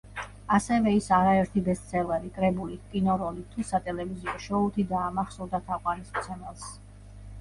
ასევე 0.55 0.93
ის 0.99 1.09
არაერთი 1.17 1.61
ბესტსელერი 1.67 2.31
კრებულით, 2.37 2.87
კინოროლით 2.93 3.53
თუ 3.57 3.67
სატელევიზიო 3.73 4.35
შოუთი 4.47 4.87
დაამახსოვრდა 4.95 5.61
თაყვანისმცემელს. 5.69 6.67